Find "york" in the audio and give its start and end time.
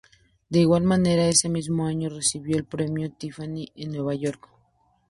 4.15-4.49